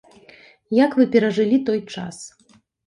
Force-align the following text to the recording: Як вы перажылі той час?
Як 0.85 0.91
вы 1.01 1.07
перажылі 1.17 1.63
той 1.71 1.81
час? 1.95 2.17